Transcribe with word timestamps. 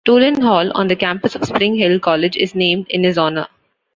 Toolen 0.03 0.41
Hall, 0.41 0.71
on 0.73 0.87
the 0.87 0.95
campus 0.95 1.35
of 1.35 1.45
Spring 1.45 1.75
Hill 1.75 1.99
College, 1.99 2.35
is 2.35 2.55
named 2.55 2.87
in 2.89 3.03
his 3.03 3.19
honor. 3.19 3.45